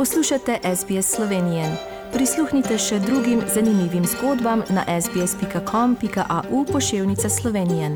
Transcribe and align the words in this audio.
Poslušate 0.00 0.58
SBS 0.76 1.14
Slovenije. 1.14 1.64
Prisluhnite 2.12 2.78
še 2.78 2.98
drugim 2.98 3.42
zanimivim 3.54 4.04
zgodbam 4.04 4.62
na 4.70 5.00
sbsp.com.au 5.00 6.64
pošiljka 6.72 7.28
Slovenije. 7.28 7.90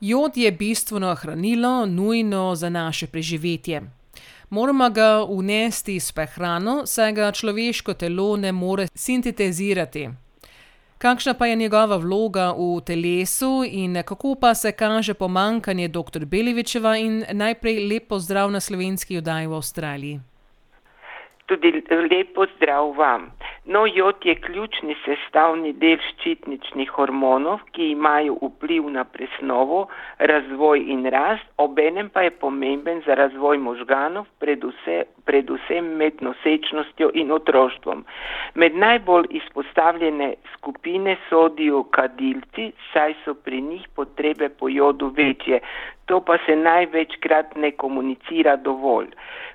Jod 0.00 0.36
je 0.36 0.52
bistveno 0.52 1.14
hranilo, 1.14 1.86
nujno 1.86 2.54
za 2.54 2.68
naše 2.68 3.06
preživetje. 3.06 3.82
Moramo 4.50 4.90
ga 4.90 5.26
vnesti 5.30 6.00
s 6.00 6.12
prehrano, 6.12 6.86
saj 6.86 7.12
ga 7.12 7.32
človeško 7.32 7.94
telo 7.94 8.36
ne 8.36 8.52
more 8.52 8.88
sintetizirati. 8.94 10.08
Kakšna 10.98 11.34
pa 11.34 11.46
je 11.46 11.56
njegova 11.56 11.96
vloga 11.96 12.54
v 12.56 12.80
telesu 12.86 13.64
in 13.66 14.02
kako 14.02 14.34
pa 14.40 14.54
se 14.54 14.72
kaže 14.72 15.14
pomanjkanje 15.14 15.88
doktor 15.88 16.24
Belivičeva 16.24 16.96
in 16.96 17.24
najprej 17.32 17.88
lep 17.88 18.08
pozdrav 18.08 18.50
na 18.50 18.60
slovenski 18.60 19.18
oddaji 19.18 19.46
v 19.46 19.54
Avstraliji. 19.54 20.20
Tudi 21.46 21.72
lep 22.10 22.34
pozdrav 22.34 22.94
vam. 22.96 23.30
No, 23.66 23.86
jod 23.86 24.16
je 24.28 24.34
ključni 24.44 24.94
sestavni 25.06 25.70
del 25.80 25.96
ščitničnih 26.04 26.90
hormonov, 26.92 27.62
ki 27.72 27.86
imajo 27.94 28.34
vpliv 28.42 28.90
na 28.92 29.04
presnovo, 29.08 29.78
razvoj 30.18 30.82
in 30.92 31.06
rast, 31.14 31.46
obenem 31.64 32.10
pa 32.12 32.26
je 32.26 32.34
pomemben 32.42 33.00
za 33.06 33.16
razvoj 33.16 33.62
možganov, 33.68 34.26
predvsem, 34.44 35.08
predvsem 35.24 35.88
med 35.96 36.20
nosečnostjo 36.20 37.08
in 37.22 37.32
otroštvom. 37.32 38.04
Med 38.54 38.76
najbolj 38.76 39.30
izpostavljene 39.40 40.34
skupine 40.58 41.16
sodijo 41.30 41.86
kadilci, 41.96 42.68
saj 42.92 43.16
so 43.24 43.34
pri 43.34 43.62
njih 43.62 43.88
potrebe 43.96 44.48
po 44.48 44.68
jodu 44.68 45.08
večje, 45.16 45.64
to 46.04 46.20
pa 46.20 46.36
se 46.46 46.56
največkrat 46.56 47.56
ne 47.56 47.70
komunicira 47.70 48.56
dovolj. 48.56 49.08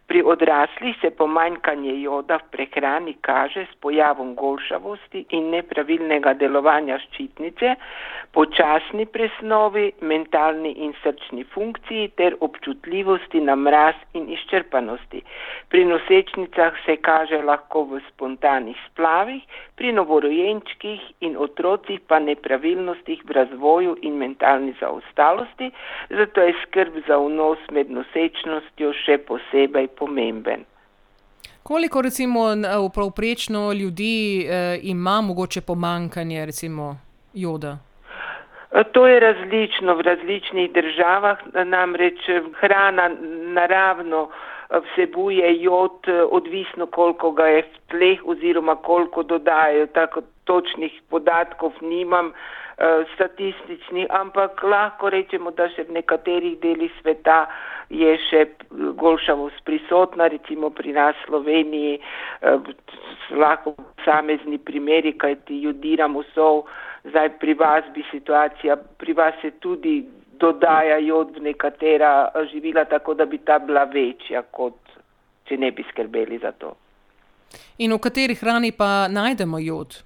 Pri 0.09 0.23
odraslih 0.25 0.95
se 1.01 1.09
pomanjkanje 1.09 1.91
joda 2.01 2.39
v 2.41 2.47
prehrani 2.51 3.13
kaže 3.21 3.67
s 3.71 3.75
pojavom 3.99 4.35
golšavosti 4.35 5.25
in 5.35 5.49
nepravilnega 5.51 6.31
delovanja 6.39 6.99
ščitnice, 7.03 7.73
počasni 8.31 9.05
presnovi, 9.11 9.89
mentalni 10.01 10.71
in 10.85 10.93
srčni 11.01 11.43
funkciji 11.53 12.11
ter 12.15 12.37
občutljivosti 12.39 13.41
na 13.41 13.57
mraz 13.59 13.99
in 14.13 14.29
izčrpanosti. 14.31 15.21
Pri 15.69 15.83
nosečnicah 15.91 16.79
se 16.85 16.95
kaže 17.09 17.41
lahko 17.43 17.83
v 17.91 17.99
spontanih 18.07 18.79
splavih, 18.87 19.43
pri 19.75 19.91
novorojenčkih 19.99 21.03
in 21.27 21.35
otrocih 21.35 21.99
pa 22.07 22.23
nepravilnostih 22.23 23.27
v 23.27 23.35
razvoju 23.41 23.97
in 24.01 24.15
mentalni 24.15 24.75
zaostalosti, 24.79 25.71
zato 26.09 26.47
je 26.47 26.55
skrb 26.63 27.03
za 27.07 27.19
vnos 27.19 27.59
med 27.71 27.91
nosečnostjo 27.91 28.95
še 29.03 29.19
posebej 29.27 29.91
pomemben. 29.99 30.69
Koliko 31.69 32.01
recimo 32.01 32.41
povprečno 32.95 33.73
ljudi 33.73 34.45
eh, 34.49 34.79
ima 34.83 35.21
mogoče 35.21 35.61
pomankanje 35.61 36.45
recimo 36.45 36.97
joda? 37.33 37.77
To 38.91 39.07
je 39.07 39.19
različno 39.19 39.95
v 39.95 40.01
različnih 40.01 40.71
državah, 40.71 41.37
namreč 41.65 42.19
hrana 42.59 43.09
naravno 43.53 44.29
vsebuje 44.69 45.61
jod, 45.61 46.05
odvisno 46.31 46.85
koliko 46.85 47.31
ga 47.31 47.47
je 47.47 47.61
v 47.61 47.79
tleh 47.89 48.19
oziroma 48.25 48.75
koliko 48.75 49.23
dodajo, 49.23 49.87
tako 49.87 50.21
točnih 50.45 51.01
podatkov 51.09 51.73
nimam 51.81 52.33
statističnih, 53.13 54.07
ampak 54.09 54.63
lahko 54.63 55.09
rečemo, 55.09 55.51
da 55.51 55.67
še 55.73 55.83
v 55.89 55.97
nekaterih 55.99 56.55
delih 56.63 56.91
sveta 57.01 57.41
je 57.91 58.13
še 58.29 58.45
golšavost 58.95 59.59
prisotna, 59.67 60.29
recimo 60.31 60.69
pri 60.69 60.93
nas 60.95 61.17
Sloveniji, 61.25 61.97
lahko 63.35 63.75
posamezni 63.75 64.61
primeri, 64.63 65.11
kajti 65.11 65.59
jodiramo 65.65 66.23
sol, 66.31 66.63
zdaj 67.09 67.35
pri 67.41 67.57
vas 67.59 67.83
bi 67.95 68.05
situacija, 68.11 68.79
pri 69.01 69.17
vas 69.17 69.35
se 69.41 69.51
tudi 69.59 69.99
dodaja 70.39 70.97
jod 70.97 71.37
v 71.37 71.43
nekatera 71.49 72.31
živila, 72.51 72.85
tako 72.85 73.13
da 73.13 73.25
bi 73.25 73.37
ta 73.37 73.59
bila 73.59 73.83
večja, 73.83 74.43
kot 74.51 74.77
če 75.49 75.57
ne 75.57 75.71
bi 75.71 75.85
skrbeli 75.91 76.39
za 76.41 76.51
to. 76.51 76.75
In 77.77 77.93
v 77.93 77.99
kateri 77.99 78.35
hrani 78.35 78.71
pa 78.71 79.07
najdemo 79.07 79.59
jod? 79.59 80.03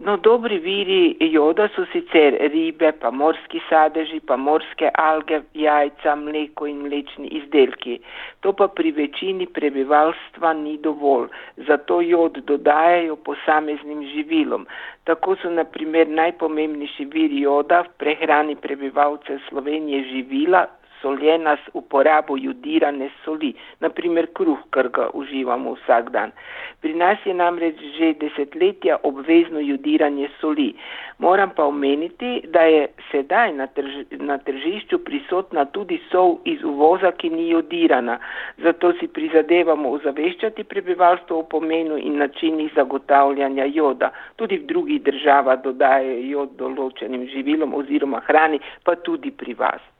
No, 0.00 0.16
dobri 0.16 0.56
viri 0.64 1.16
joda 1.28 1.66
so 1.74 1.82
sicer 1.92 2.36
ribe, 2.52 2.88
pa 3.02 3.10
morski 3.10 3.60
sadeži, 3.68 4.20
pa 4.24 4.38
morske 4.40 4.88
alge, 4.96 5.42
jajca, 5.52 6.14
mleko 6.16 6.68
in 6.70 6.78
mlečni 6.86 7.28
izdelki. 7.40 7.98
To 8.40 8.54
pa 8.56 8.70
pri 8.78 8.94
večini 8.96 9.44
prebivalstva 9.58 10.54
ni 10.62 10.78
dovolj, 10.86 11.28
zato 11.68 12.00
jod 12.00 12.40
dodajajo 12.48 13.18
posameznim 13.28 14.00
živilom. 14.14 14.64
Tako 15.04 15.36
so 15.42 15.52
naprimer 15.52 16.08
najpomembnejši 16.08 17.04
viri 17.12 17.44
joda 17.44 17.84
v 17.84 17.96
prehrani 18.00 18.56
prebivalcev 18.56 19.44
Slovenije 19.50 20.06
živila, 20.14 20.64
soljena 21.02 21.56
s 21.56 21.70
uporabo 21.74 22.36
jodirane 22.36 23.10
soli, 23.24 23.54
naprimer 23.80 24.26
kruh, 24.34 24.58
kar 24.70 24.88
ga 24.88 25.10
uživamo 25.14 25.74
vsak 25.74 26.10
dan. 26.10 26.32
Pri 26.80 26.94
nas 26.94 27.18
je 27.26 27.34
namreč 27.34 27.76
že 27.98 28.14
desetletja 28.20 28.96
obvezno 29.02 29.60
jodiranje 29.60 30.28
soli. 30.40 30.74
Moram 31.18 31.50
pa 31.56 31.64
omeniti, 31.64 32.40
da 32.48 32.62
je 32.62 32.88
sedaj 33.10 33.52
na, 33.52 33.66
trž 33.66 34.04
na 34.10 34.38
tržišču 34.38 34.98
prisotna 35.04 35.64
tudi 35.64 36.00
sol 36.10 36.38
iz 36.44 36.64
uvoza, 36.64 37.12
ki 37.12 37.30
ni 37.30 37.50
jodirana. 37.50 38.18
Zato 38.64 38.92
si 38.92 39.08
prizadevamo 39.08 39.90
ozaveščati 39.90 40.64
prebivalstvo 40.64 41.38
o 41.38 41.42
pomenu 41.42 41.98
in 41.98 42.16
načinih 42.18 42.72
zagotavljanja 42.74 43.64
joda. 43.64 44.12
Tudi 44.36 44.58
v 44.58 44.66
drugih 44.72 45.02
državah 45.02 45.62
dodajajo 45.62 46.18
jod 46.32 46.56
določenim 46.56 47.28
živilom 47.28 47.74
oziroma 47.74 48.24
hrani, 48.26 48.60
pa 48.84 48.96
tudi 48.96 49.30
pri 49.30 49.54
vas. 49.54 49.99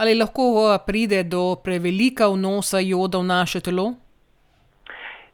Ali 0.00 0.14
lahko 0.16 0.78
pride 0.86 1.22
do 1.28 1.56
prevelika 1.60 2.28
vnosa 2.28 2.80
joda 2.80 3.18
v 3.18 3.24
naše 3.24 3.60
telo? 3.60 3.94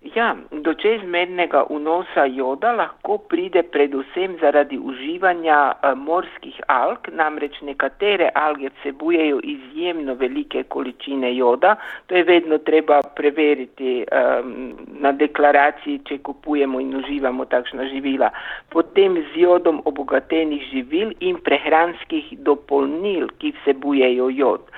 Ja, 0.03 0.37
do 0.51 0.75
čezmernega 0.75 1.63
vnosa 1.71 2.27
joda 2.29 2.73
lahko 2.73 3.17
pride 3.19 3.63
predvsem 3.63 4.37
zaradi 4.41 4.79
uživanja 4.79 5.73
morskih 5.97 6.61
alg, 6.69 7.09
namreč 7.13 7.57
nekatere 7.63 8.29
alge 8.35 8.69
vsebujejo 8.69 9.41
izjemno 9.43 10.15
velike 10.15 10.63
količine 10.63 11.33
joda, 11.37 11.77
to 12.07 12.17
je 12.17 12.25
vedno 12.25 12.59
treba 12.59 13.01
preveriti 13.17 14.05
um, 14.05 14.75
na 15.01 15.13
deklaraciji, 15.13 16.03
če 16.05 16.19
kupujemo 16.19 16.81
in 16.81 16.95
uživamo 17.01 17.45
takšna 17.45 17.89
živila. 17.89 18.31
Potem 18.69 19.17
z 19.33 19.41
jodom 19.41 19.81
obogatenih 19.85 20.63
živil 20.71 21.13
in 21.21 21.41
prehranskih 21.41 22.37
dopolnil, 22.39 23.31
ki 23.41 23.55
vsebujejo 23.63 24.29
jod. 24.29 24.69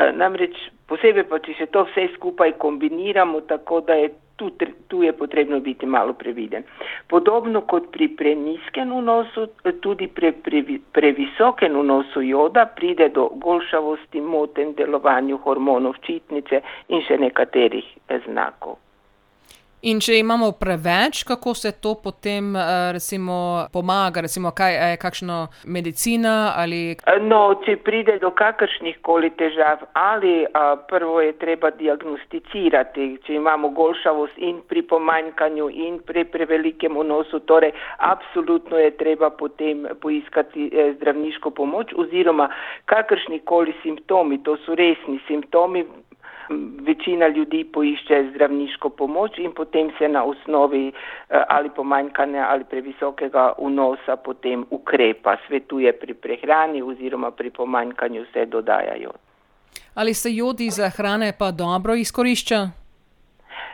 Namreč 0.00 0.56
posebej 0.88 1.26
pa, 1.28 1.38
če 1.44 1.54
se 1.58 1.66
to 1.72 1.84
vse 1.88 2.08
skupaj 2.16 2.58
kombiniramo, 2.60 3.40
tako 3.48 3.80
da 3.86 3.96
je 3.98 4.12
tu, 4.40 4.50
tu 4.88 5.02
je 5.02 5.12
potrebno 5.12 5.60
biti 5.60 5.86
malo 5.86 6.12
previden. 6.12 6.64
Podobno 7.08 7.60
kot 7.60 7.90
pri 7.92 8.08
preniskem 8.16 8.92
vnosu, 8.92 9.46
tudi 9.80 10.08
pri 10.08 10.32
pre, 10.32 10.64
previsokem 10.92 11.76
vnosu 11.76 12.22
joda 12.22 12.66
pride 12.66 13.08
do 13.08 13.28
golšavosti, 13.36 14.20
moten 14.20 14.72
delovanju 14.74 15.38
hormonov 15.44 16.00
čitnice 16.06 16.62
in 16.88 17.04
še 17.04 17.20
nekaterih 17.20 17.84
znakov. 18.26 18.80
In 19.82 19.96
če 20.04 20.18
imamo 20.20 20.50
preveč, 20.60 21.22
kako 21.24 21.54
se 21.56 21.70
to 21.80 21.94
potem 22.02 22.52
recimo 22.92 23.66
pomaga, 23.72 24.20
recimo 24.20 24.50
kaj 24.52 24.74
je 24.76 24.96
kakšna 25.00 25.38
medicina 25.64 26.52
ali? 26.56 26.98
No, 27.24 27.38
če 27.64 27.78
pride 27.86 28.18
do 28.20 28.28
kakršnih 28.36 28.98
koli 29.06 29.30
težav 29.40 29.86
ali 29.96 30.44
a, 30.44 30.76
prvo 30.90 31.22
je 31.24 31.32
treba 31.40 31.70
diagnosticirati, 31.78 33.06
če 33.24 33.38
imamo 33.38 33.70
golšavost 33.72 34.36
in 34.36 34.60
pri 34.68 34.84
pomanjkanju 34.90 35.70
in 35.72 35.96
pri 36.04 36.26
prevelikem 36.28 37.00
vnosu, 37.00 37.40
torej 37.48 37.72
absolutno 38.04 38.76
je 38.76 38.92
treba 39.00 39.30
potem 39.32 39.86
poiskati 40.04 40.68
zdravniško 40.98 41.56
pomoč 41.56 41.96
oziroma 41.96 42.50
kakršni 42.84 43.40
koli 43.48 43.72
simptomi, 43.82 44.42
to 44.44 44.58
so 44.66 44.76
resni 44.76 45.22
simptomi, 45.24 45.86
večina 46.86 47.28
ljudi 47.28 47.64
poišče 47.72 48.30
zdravniško 48.30 48.88
pomoč 48.88 49.38
in 49.38 49.52
potem 49.52 49.90
se 49.98 50.08
na 50.08 50.24
osnovi 50.24 50.92
ali 51.48 51.70
pomanjkanja 51.76 52.46
ali 52.50 52.64
previsokega 52.64 53.52
vnosa 53.58 54.16
potem 54.16 54.64
ukrepa, 54.70 55.36
svetuje 55.46 55.92
pri 55.92 56.14
prehrani 56.14 56.82
oziroma 56.82 57.30
pri 57.30 57.50
pomanjkanju 57.50 58.24
se 58.32 58.46
dodajajo. 58.46 59.10
Ali 59.94 60.14
se 60.14 60.34
jod 60.34 60.60
iz 60.60 60.78
hrane 60.96 61.32
pa 61.38 61.50
dobro 61.50 61.94
izkorišča? 61.94 62.79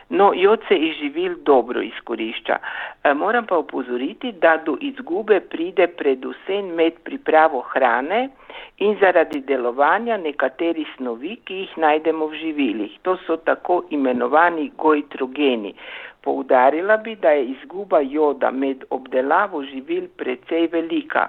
No, 0.09 0.31
jod 0.33 0.59
se 0.67 0.75
iz 0.75 0.95
živil 0.95 1.35
dobro 1.43 1.81
izkorišča. 1.81 2.57
E, 3.03 3.13
moram 3.13 3.45
pa 3.45 3.57
upozoriti, 3.57 4.31
da 4.31 4.57
do 4.65 4.77
izgube 4.81 5.39
pride 5.39 5.87
predvsem 5.87 6.65
med 6.75 6.93
pripravo 7.03 7.61
hrane 7.61 8.29
in 8.77 8.95
zaradi 9.01 9.41
delovanja 9.41 10.17
nekaterih 10.17 10.87
snovi, 10.97 11.35
ki 11.43 11.55
jih 11.55 11.77
najdemo 11.77 12.27
v 12.27 12.39
živilih. 12.43 12.93
To 13.01 13.17
so 13.25 13.37
tako 13.37 13.81
imenovani 13.89 14.71
gojtrogeni. 14.77 15.73
Poudarila 16.21 16.97
bi, 16.97 17.15
da 17.15 17.29
je 17.29 17.45
izguba 17.45 17.99
joda 17.99 18.51
med 18.51 18.83
obdelavo 18.89 19.63
živil 19.63 20.07
precej 20.17 20.67
velika. 20.71 21.27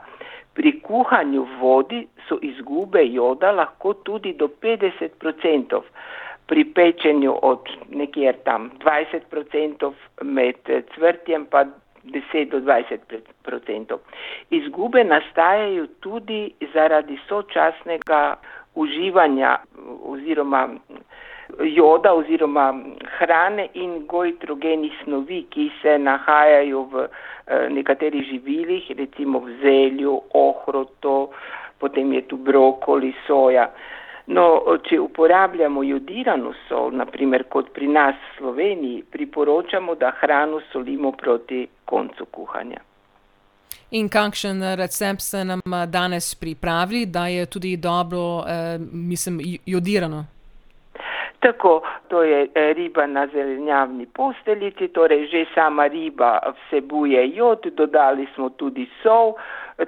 Pri 0.55 0.81
kuhanju 0.81 1.47
vodi 1.61 2.07
so 2.29 2.39
izgube 2.43 3.03
joda 3.07 3.51
lahko 3.53 3.93
tudi 3.93 4.33
do 4.33 4.49
50 4.63 5.27
odstotkov 5.27 5.83
pri 6.49 6.65
pečenju 6.65 7.35
od 7.43 7.69
nekjer 7.91 8.37
tam 8.45 8.71
20%, 8.85 9.93
med 10.23 10.57
cvrtjem 10.95 11.47
pa 11.51 11.65
10 12.05 12.51
do 12.51 12.61
20%. 12.61 13.97
Izgube 14.51 15.05
nastajajo 15.05 15.87
tudi 16.01 16.53
zaradi 16.75 17.19
sočasnega 17.29 18.37
uživanja 18.75 19.57
oziroma 20.03 20.69
joda 21.59 22.13
oziroma 22.13 22.75
hrane 23.19 23.69
in 23.75 24.07
gojtrogenih 24.07 24.93
snovi, 25.05 25.47
ki 25.51 25.71
se 25.83 25.99
nahajajo 25.99 26.83
v 26.93 27.05
eh, 27.05 27.69
nekaterih 27.71 28.25
živilih, 28.31 28.91
recimo 28.99 29.41
v 29.41 29.57
zelju, 29.63 30.21
ohroto, 30.35 31.31
potem 31.79 32.13
je 32.13 32.23
tu 32.29 32.37
brokoli, 32.37 33.15
soja. 33.27 33.71
No, 34.29 34.45
če 34.85 34.99
uporabljamo 35.01 35.83
jodirano 35.83 36.53
sol, 36.69 36.91
naprimer 36.93 37.47
kot 37.49 37.71
pri 37.73 37.87
nas 37.89 38.15
v 38.15 38.37
Sloveniji, 38.39 39.05
priporočamo, 39.11 39.95
da 39.95 40.13
hrano 40.21 40.61
solimo 40.73 41.13
proti 41.13 41.63
koncu 41.85 42.27
kuhanja. 42.31 42.83
In 43.97 44.11
kakšen 44.13 44.61
recept 44.77 45.25
ste 45.25 45.45
nam 45.49 45.63
danes 45.89 46.35
pripravili, 46.35 47.07
da 47.07 47.27
je 47.33 47.47
tudi 47.47 47.77
dobro, 47.77 48.45
eh, 48.45 48.77
mislim, 48.93 49.41
jodirano? 49.67 50.27
Tako, 51.41 51.81
to 52.09 52.23
je 52.23 52.49
eh, 52.55 52.73
riba 52.75 53.07
na 53.07 53.27
zelenjavni 53.27 54.07
posteljici, 54.07 54.89
torej 54.89 55.27
že 55.27 55.45
sama 55.55 55.87
riba 55.87 56.39
vsebuje 56.53 57.29
jod, 57.35 57.65
dodali 57.73 58.27
smo 58.35 58.51
tudi 58.51 58.89
sol, 59.03 59.35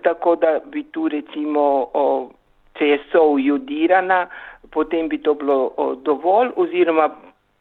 tako 0.02 0.36
da 0.36 0.60
bi 0.64 0.82
tu 0.82 1.08
recimo. 1.08 1.90
O, 1.92 2.30
če 2.80 2.94
je 2.94 3.00
sol 3.12 3.36
jodirana, 3.44 4.24
potem 4.72 5.08
bi 5.12 5.18
to 5.20 5.34
bilo 5.36 5.58
dovolj 6.06 6.54
oziroma 6.56 7.10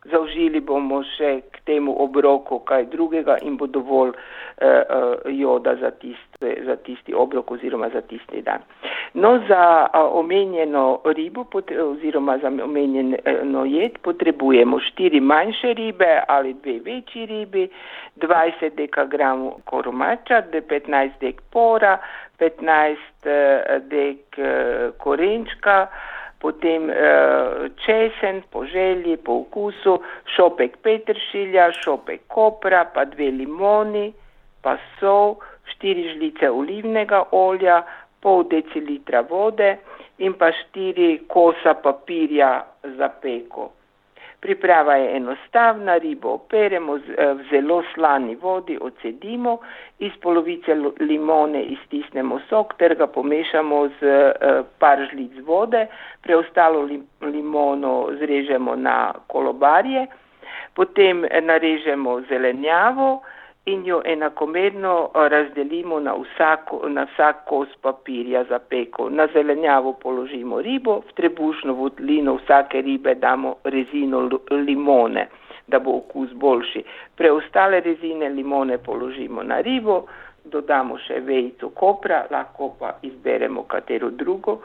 zaužili 0.07 0.59
bomo 0.59 1.01
še 1.03 1.41
k 1.51 1.59
temu 1.67 1.91
obroku 1.99 2.59
kaj 2.63 2.85
drugega 2.93 3.37
in 3.43 3.57
bo 3.57 3.67
dovolj 3.67 4.13
eh, 4.13 4.65
eh, 4.65 5.31
joda 5.35 5.75
za, 5.75 5.91
tiste, 5.91 6.55
za 6.65 6.75
tisti 6.75 7.13
obrok 7.13 7.51
oziroma 7.51 7.89
za 7.89 8.01
tisti 8.01 8.41
dan. 8.41 8.63
No, 9.13 9.39
za 9.47 9.89
a, 9.91 10.03
omenjeno 10.07 11.01
ribo 11.05 11.45
oziroma 11.91 12.37
za 12.37 12.47
omenjeno 12.47 13.65
jed 13.65 13.97
potrebujemo 14.01 14.79
štiri 14.79 15.19
manjše 15.19 15.73
ribe 15.73 16.21
ali 16.27 16.53
dve 16.53 16.79
večji 16.79 17.25
ribi, 17.25 17.67
20 18.17 18.75
dekagramov 18.75 19.61
koromača, 19.65 20.43
15 20.51 21.19
dek 21.19 21.41
pora, 21.51 21.97
15 22.39 22.95
eh, 23.25 23.79
dek 23.89 24.39
eh, 24.39 24.91
korenčka, 24.97 25.87
potem 26.39 26.89
eh, 26.89 27.69
česen 27.85 28.41
po 28.51 28.65
želji, 28.65 29.17
po 29.17 29.43
okusu, 29.43 29.99
šopek 30.35 30.77
petršilja, 30.83 31.71
šopek 31.83 32.27
kopra, 32.27 32.85
pa 32.93 33.05
dve 33.05 33.31
limoni, 33.31 34.13
pa 34.63 34.77
sol, 34.99 35.37
štiri 35.73 36.13
žlice 36.13 36.49
olivnega 36.49 37.23
olja, 37.31 37.83
pol 38.21 38.43
decilitra 38.51 39.23
vode 39.29 39.77
in 40.19 40.33
pa 40.35 40.51
štiri 40.51 41.25
kosa 41.27 41.73
papirja 41.83 42.63
za 42.83 43.09
peko. 43.21 43.71
Priprava 44.41 44.95
je 44.95 45.15
enostavna, 45.17 45.97
ribo 45.97 46.29
operemo 46.29 46.95
eh, 46.97 47.33
v 47.33 47.45
zelo 47.49 47.83
slani 47.93 48.35
vodi, 48.35 48.77
ocedimo, 48.81 49.59
iz 49.99 50.11
polovice 50.21 50.75
limone 50.99 51.63
iztisnemo 51.63 52.39
sok 52.49 52.77
ter 52.79 52.95
ga 52.95 53.07
pomešamo 53.07 53.81
z 53.99 54.03
eh, 54.03 54.61
par 54.79 55.03
žlic 55.11 55.41
vode, 55.43 55.87
preostalo 56.23 56.87
limono 57.21 58.09
zrežemo 58.19 58.75
na 58.75 59.11
kolobarje, 59.27 60.07
potem 60.73 61.25
narežemo 61.41 62.21
zelenjavo, 62.29 63.19
in 63.71 63.85
jo 63.85 64.01
enakomerno 64.05 64.93
eh, 65.15 65.29
razdelimo 65.29 65.99
na, 65.99 66.13
vsako, 66.13 66.81
na 66.89 67.05
vsak 67.13 67.45
kos 67.45 67.67
papirja 67.81 68.43
za 68.43 68.59
peko. 68.59 69.09
Na 69.09 69.27
zelenjavo 69.33 69.93
položimo 69.93 70.61
ribo, 70.61 70.99
v 71.09 71.13
trebušno 71.15 71.73
vodlino 71.73 72.35
vsake 72.35 72.81
ribe 72.81 73.15
damo 73.15 73.55
rezino 73.63 74.29
limone, 74.51 75.27
da 75.67 75.79
bo 75.79 75.97
okus 75.97 76.33
boljši. 76.33 76.83
Preostale 77.15 77.79
rezine 77.79 78.29
limone 78.29 78.77
položimo 78.77 79.43
na 79.43 79.61
ribo, 79.61 80.05
dodamo 80.45 80.97
še 80.97 81.19
vejco 81.25 81.69
kopra, 81.69 82.25
lahko 82.31 82.73
pa 82.79 82.95
izberemo 83.01 83.63
katero 83.63 84.09
drugo, 84.09 84.59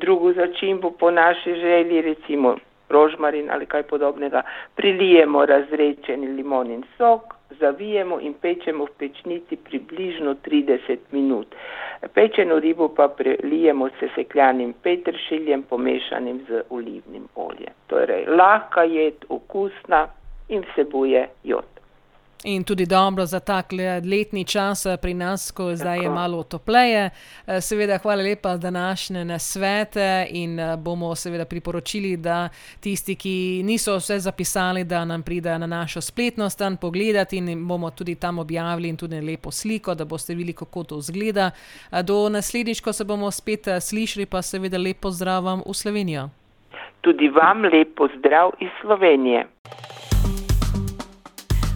drugo 0.00 0.32
začimbo 0.32 0.90
po 0.90 1.10
naši 1.10 1.54
želji, 1.54 2.02
recimo 2.02 2.56
rožmarin 2.92 3.50
ali 3.50 3.66
kaj 3.66 3.82
podobnega, 3.82 4.42
prilijemo 4.76 5.46
razrečeni 5.46 6.26
limonin 6.26 6.82
sok, 6.98 7.34
zavijemo 7.60 8.20
in 8.20 8.34
pečemo 8.34 8.84
v 8.84 8.94
pečnici 8.98 9.56
približno 9.56 10.34
30 10.34 10.98
minut. 11.10 11.54
Pečeno 12.14 12.58
ribo 12.58 12.88
pa 12.88 13.08
prelijemo 13.08 13.88
s 13.88 13.92
sesekljanim 14.00 14.74
petršiljem 14.82 15.62
pomešanim 15.62 16.40
z 16.48 16.62
olivnim 16.70 17.28
oljem. 17.34 17.74
Torej, 17.86 18.26
lahka 18.26 18.82
jed, 18.82 19.24
okusna 19.28 20.08
in 20.48 20.64
vsebuje 20.72 21.28
jod. 21.44 21.71
In 22.44 22.64
tudi 22.64 22.86
dobro 22.86 23.26
za 23.26 23.40
tak 23.40 23.72
letni 24.04 24.44
čas 24.44 24.86
eh, 24.86 24.96
pri 24.96 25.14
nas, 25.14 25.50
ko 25.50 25.76
zdaj 25.76 26.02
je 26.02 26.10
malo 26.10 26.42
topleje. 26.42 27.10
Eh, 27.46 27.60
seveda, 27.60 27.98
hvala 27.98 28.22
lepa 28.22 28.48
za 28.48 28.58
današnje 28.58 29.24
nasvete 29.24 30.26
in 30.30 30.58
eh, 30.60 30.76
bomo 30.76 31.14
seveda 31.14 31.44
priporočili, 31.44 32.16
da 32.16 32.48
tisti, 32.80 33.14
ki 33.14 33.62
niso 33.64 33.96
vse 33.96 34.18
zapisali, 34.18 34.84
da 34.84 35.04
nam 35.04 35.22
pridejo 35.22 35.58
na 35.58 35.66
našo 35.66 36.00
spletno 36.00 36.50
stran 36.50 36.76
pogledati 36.76 37.36
in 37.36 37.68
bomo 37.68 37.90
tudi 37.90 38.14
tam 38.14 38.38
objavili 38.38 38.88
in 38.88 38.96
tudi 38.96 39.20
lepo 39.20 39.50
sliko, 39.50 39.94
da 39.94 40.04
boste 40.04 40.34
videli, 40.34 40.52
kako 40.52 40.84
to 40.84 41.00
zgleda. 41.00 41.50
Do 42.02 42.28
naslednjič, 42.28 42.80
ko 42.80 42.92
se 42.92 43.04
bomo 43.04 43.30
spet 43.30 43.68
slišali, 43.80 44.26
pa 44.26 44.42
seveda 44.42 44.78
lepo 44.78 45.10
zdrav 45.10 45.44
vam 45.44 45.62
v 45.66 45.74
Slovenijo. 45.74 46.28
Tudi 47.00 47.28
vam 47.28 47.62
lepo 47.64 48.08
zdrav 48.18 48.50
iz 48.60 48.68
Slovenije. 48.80 49.51